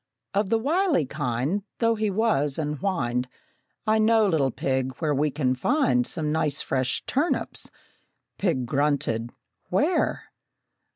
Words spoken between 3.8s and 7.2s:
"I know, little pig, where we can find Some nice fresh